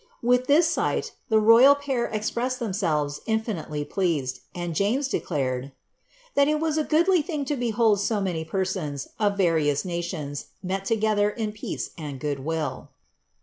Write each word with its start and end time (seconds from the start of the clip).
With 0.23 0.47
this 0.47 0.67
sight 0.67 1.11
the 1.29 1.37
royal 1.39 1.75
pair 1.75 2.07
expressed 2.07 2.57
themselves 2.57 3.21
infinitely 3.27 3.85
pleased, 3.85 4.39
and 4.55 4.73
James 4.73 5.07
declared 5.07 5.65
^ 5.65 5.71
that 6.33 6.47
it 6.47 6.59
was 6.59 6.75
a 6.79 6.83
goodly 6.83 7.21
thing 7.21 7.45
to 7.45 7.55
behold 7.55 7.99
so 7.99 8.19
many 8.19 8.43
persons, 8.43 9.09
of 9.19 9.37
various 9.37 9.85
nations, 9.85 10.47
met 10.63 10.85
to 10.85 10.99
5 10.99 11.03
ether 11.03 11.33
m 11.37 11.51
peace 11.51 11.91
and 11.99 12.19
good 12.19 12.39
will." 12.39 12.89